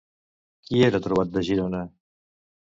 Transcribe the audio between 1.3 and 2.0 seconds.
de Girona?